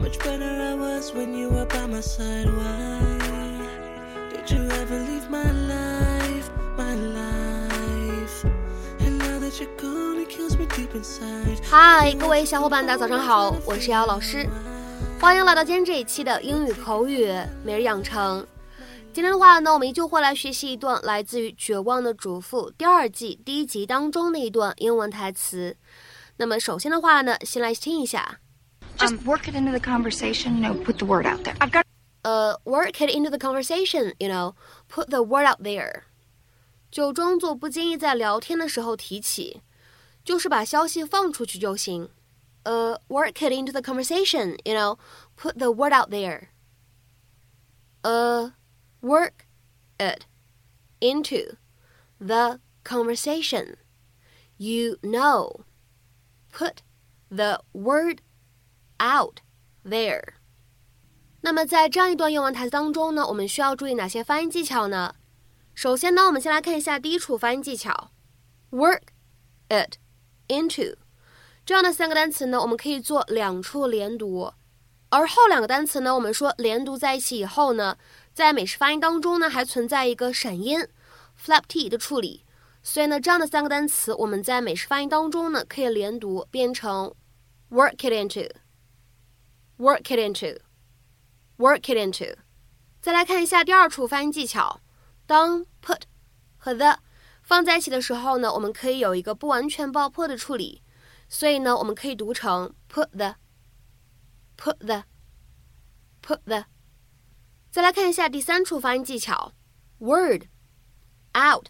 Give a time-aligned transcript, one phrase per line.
[0.00, 2.46] Much better I was when you were by my side.
[2.46, 3.20] Why
[4.30, 8.44] did you ever leave my life, my life?
[9.00, 11.58] And now that you're gone, it kills me deep inside.
[11.62, 14.48] 嗨，各位小伙伴，大家早上好，我是瑶老师，
[15.20, 17.30] 欢迎来到今天这一期的英语口语
[17.62, 18.46] 每日养成。
[19.12, 25.76] 今天的话呢，我们依旧会来学习一段来自于《绝望的主妇》第二季第一集当中的一段英文台词。
[26.38, 28.38] 那么首先的话呢，先来听一下。
[28.99, 31.55] Just work it into the conversation, you know, put the word out there.
[31.59, 31.83] I've got
[32.23, 34.55] 呃、work it into the conversation, you know,
[34.89, 36.03] put the word out there，
[36.89, 39.61] 就装作不经意在聊天的时候提起，
[40.23, 42.09] 就是把消息放出去就行。
[42.63, 44.97] 呃、work it into the conversation, you know,
[45.37, 46.47] put the word out there。
[48.01, 48.53] 呃、
[49.01, 49.45] work
[49.99, 50.25] it
[50.99, 51.57] into
[52.17, 53.75] the conversation,
[54.57, 55.65] you know,
[56.51, 56.77] put
[57.29, 58.21] the word
[59.00, 59.38] out
[59.84, 60.34] there。
[61.42, 65.14] 那么在这样一段英文台词当中呢，我们需要注意哪些发音技巧呢？
[65.74, 68.10] 首先呢，我们先来看一下第一处发音技巧
[68.70, 69.00] ，work
[69.68, 69.94] it
[70.48, 70.96] into
[71.64, 74.52] 这样的三个单词呢，我们可以做两处连读，
[75.08, 77.96] 而后两个单词呢，我们说连读在一起以后呢，
[78.34, 80.86] 在美式发音当中呢，还存在一个闪音
[81.42, 82.44] flap t 的处理，
[82.82, 87.14] 所以呢，这样的三个单词我们在美式发音当中呢，可以连读变成
[87.70, 88.50] work it into
[89.80, 90.60] into，work it into。
[91.56, 92.36] work it into。
[93.00, 94.80] 再来看一下第二处发音技巧，
[95.26, 96.02] 当 put
[96.56, 96.98] 和 the
[97.42, 100.82] 放在一起的时候呢，我们可以有一个不完全爆破的处理，
[101.28, 106.64] 所以呢，我们可以读成 put the，put the，put the。
[107.70, 109.52] 再来看一下第三处发音技巧
[109.98, 110.44] ，word
[111.34, 111.68] out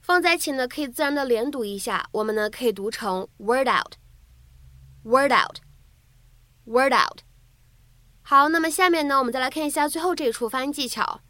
[0.00, 7.27] 放在一起呢，可以自然的连读一下，我们呢可以读成 word out，word out，word out。
[8.30, 11.22] 好，那么下面呢，我们再来看一下最后这一处发音技巧。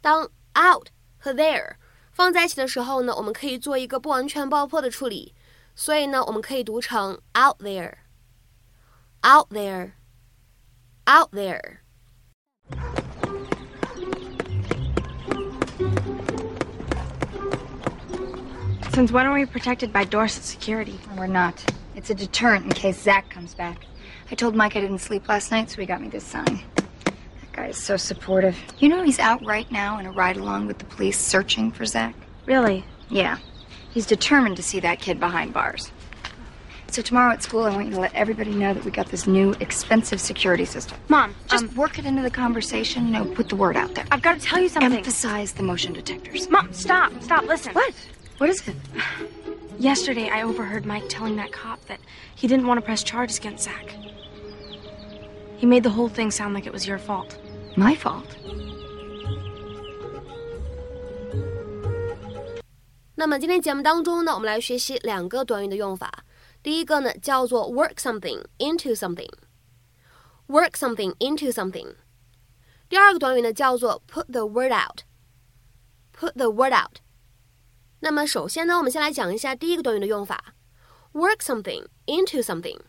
[0.00, 0.22] 当
[0.56, 0.86] out
[1.18, 1.74] 和 there
[2.12, 5.34] 放在一起的时候呢，我们可以做一个不完全爆破的处理，
[5.74, 11.78] 所以呢，我们可以读成 out there，out there，out there。
[18.92, 21.00] Since when are we protected by Dorset security?
[21.16, 21.54] We're not.
[21.96, 23.87] It's a deterrent in case Zach comes back.
[24.30, 26.60] I told Mike I didn't sleep last night, so he got me this sign.
[26.74, 28.56] That guy is so supportive.
[28.78, 31.84] You know he's out right now in a ride along with the police searching for
[31.86, 32.14] Zach?
[32.46, 32.84] Really?
[33.08, 33.38] Yeah.
[33.90, 35.90] He's determined to see that kid behind bars.
[36.90, 39.26] So tomorrow at school, I want you to let everybody know that we got this
[39.26, 40.96] new expensive security system.
[41.08, 44.06] Mom, Just um, work it into the conversation, you know, put the word out there.
[44.10, 44.94] I've got to tell you something.
[44.94, 46.48] Emphasize the motion detectors.
[46.48, 47.74] Mom, stop, stop, listen.
[47.74, 47.94] What?
[48.38, 48.76] What is it?
[49.78, 52.00] Yesterday, I overheard Mike telling that cop that
[52.34, 53.94] he didn't want to press charges against Zach.
[55.59, 57.37] He made the whole thing sound like it was your fault.
[57.75, 58.25] My fault.
[63.15, 66.25] 那么今天节目当中呢，我们来学习两个短语的用法。
[66.61, 71.95] 第一个呢叫做 work something into something，work something into something。
[72.89, 76.97] 第二个短语呢叫做 put the word out，put the word out。
[78.01, 80.53] 那么首先呢，我们先来讲一下第一个短语的用法，
[81.13, 82.79] work something into something。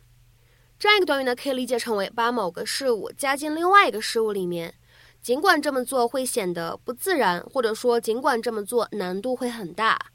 [0.79, 4.75] 这样一个短语呢，可以理解成为把某个事物加进另外一个事物里面，
[5.23, 10.11] 尽管这么做会显得不自然，或者说尽管这么做难度会很大。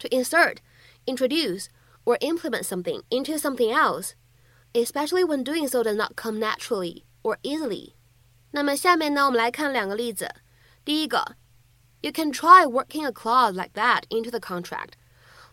[0.00, 0.56] To insert,
[1.06, 1.66] introduce,
[2.04, 4.10] or implement something into something else,
[4.72, 7.92] especially when doing so does not come naturally or easily.
[8.50, 10.28] 那么下面呢，我们来看两个例子。
[10.84, 11.36] 第一个，
[12.02, 14.94] You can try working a clause like that into the contract,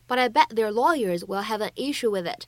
[0.08, 2.48] but I bet their lawyers will have an issue with it.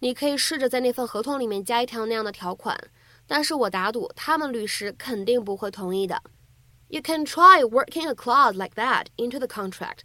[0.00, 2.78] 你可以试着在那份合同里面加一条那样的条款，
[3.26, 6.22] 但是我打赌他们律师肯定不会同意的。
[6.88, 10.00] You can try working a clause like that into the contract,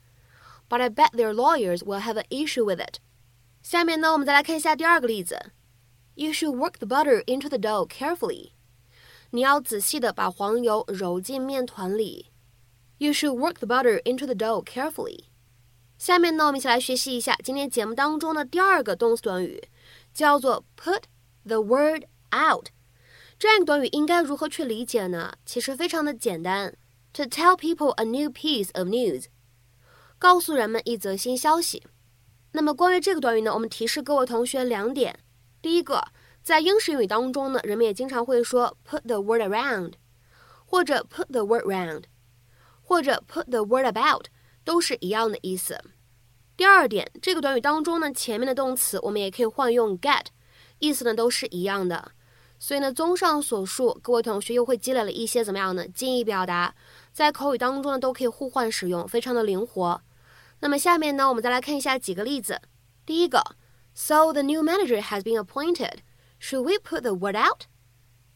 [0.67, 2.95] but I bet their lawyers will have an issue with it.
[3.61, 5.51] 下面呢，我们再来看一下第二个例子。
[6.15, 8.51] You should work the butter into the dough carefully.
[9.29, 12.31] 你要仔细的把黄油揉进面团里。
[12.97, 15.25] You should work the butter into the dough carefully.
[15.97, 19.63] 下面呢，我们一起来学习一下今天节目当中的第二个动词短语，
[20.13, 21.04] 叫做 put
[21.44, 22.68] the word out。
[23.39, 25.33] 这样一个短语应该如何去理解呢？
[25.45, 26.77] 其实非常的简单
[27.12, 29.25] ，to tell people a new piece of news，
[30.18, 31.83] 告诉人们一则新消息。
[32.54, 35.19] 那么关于这个短语呢，我们提示各位同学两点：
[35.62, 36.06] 第一个，
[36.42, 39.94] 在英式英语当中呢，人们也经常会说 put the word around，
[40.66, 42.04] 或者 put the word round，
[42.81, 44.27] 或者 put the word about，
[44.63, 45.77] 都是一样的意思。
[46.55, 50.25] 第二点，这个短语当中呢，前面的动词我们也可以换用 get，
[50.79, 52.11] 意思呢都是一样的。
[52.59, 55.85] 所以呢，综上所述，各位同学又会积累了一些怎么样呢？
[55.88, 56.75] 近义表达，
[57.11, 60.01] 在口语当中呢都可以互换使用，非常的灵活。
[60.59, 62.61] 那么下面呢，我们再来看一下几个例子。
[63.06, 63.44] 第一个
[63.94, 65.97] ，So the new manager has been appointed.
[66.39, 67.63] Should we put the word out?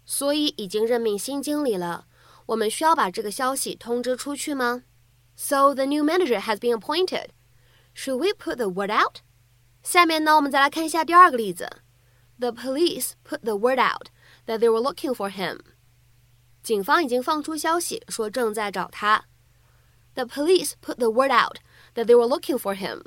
[0.05, 2.07] 所以已经任命新经理了，
[2.47, 4.83] 我们需要把这个消息通知出去吗
[5.37, 7.27] ？So the new manager has been appointed.
[7.97, 9.21] Should we put the word out?
[9.81, 11.67] 下面呢，我们再来看一下第二个例子。
[12.37, 14.09] The police put the word out
[14.45, 15.61] that they were looking for him.
[16.61, 19.25] 警方已经放出消息说正在找他。
[20.13, 21.57] The police put the word out
[21.95, 23.01] that they were looking for him.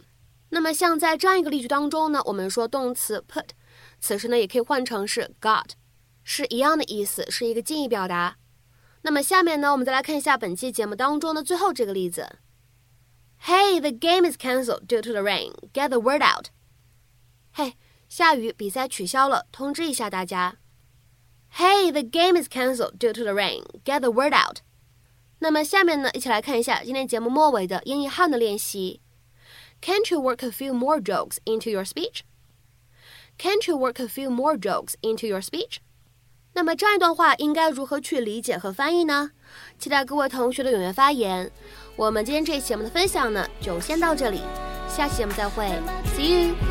[0.48, 3.50] 那么像在这样一个例句当中呢，我们说动词 put，
[4.00, 5.70] 此时呢也可以换成是 got，
[6.24, 8.38] 是一样的意思，是一个近义表达。
[9.02, 12.38] 那么下面呢，我们再来看一下本期节目当中的最后这个例子。
[13.46, 15.54] Hey, the game is cancelled due to the rain.
[15.72, 16.50] Get the word out.
[17.52, 17.74] 嘿，
[18.08, 20.56] 下雨，比赛取消了，通知一下大家。
[21.56, 23.64] Hey, the game is cancelled due to the rain.
[23.84, 24.58] Get the word out.
[25.38, 29.00] 那么下面呢，一起来看一下今天节目末尾的英译汉的练习。
[29.80, 32.20] Can't you work a few more jokes into your speech?
[33.38, 35.78] Can't you work a few more jokes into your speech?
[36.52, 39.30] 那么这样一段话应该如何去理解和翻译呢？
[39.78, 41.50] 期待各位同学的踊跃发言。
[42.00, 44.40] 我们今天这期节目的分享呢，就先到这里，
[44.88, 45.66] 下期节目再会
[46.16, 46.69] ，See you。